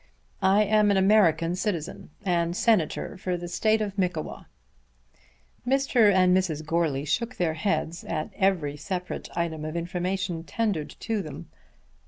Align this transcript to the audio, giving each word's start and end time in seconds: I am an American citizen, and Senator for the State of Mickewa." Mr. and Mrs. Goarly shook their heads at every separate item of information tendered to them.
I 0.41 0.63
am 0.63 0.89
an 0.89 0.97
American 0.97 1.55
citizen, 1.55 2.09
and 2.25 2.57
Senator 2.57 3.17
for 3.17 3.37
the 3.37 3.47
State 3.47 3.83
of 3.83 3.97
Mickewa." 3.99 4.47
Mr. 5.63 6.11
and 6.11 6.35
Mrs. 6.35 6.65
Goarly 6.65 7.05
shook 7.05 7.35
their 7.35 7.53
heads 7.53 8.03
at 8.05 8.31
every 8.35 8.75
separate 8.77 9.29
item 9.35 9.63
of 9.63 9.75
information 9.75 10.43
tendered 10.43 10.89
to 11.01 11.21
them. 11.21 11.49